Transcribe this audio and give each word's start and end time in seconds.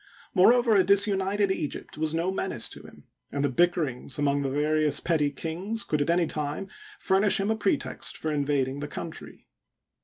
Moreover, 0.33 0.75
a 0.75 0.83
disunited 0.83 1.51
Egypt 1.51 1.95
was 1.95 2.15
no 2.15 2.31
menace 2.31 2.67
to 2.69 2.81
him, 2.81 3.03
and 3.31 3.45
the 3.45 3.51
bickerings 3.51 4.17
among 4.17 4.41
the 4.41 4.49
various 4.49 4.99
petty 4.99 5.29
kings 5.29 5.83
could 5.83 6.01
at 6.01 6.09
any 6.09 6.25
time 6.25 6.69
furnish 6.97 7.39
him 7.39 7.51
a 7.51 7.55
pretext 7.55 8.17
for 8.17 8.31
invading 8.31 8.79
the 8.79 8.87
country. 8.87 9.45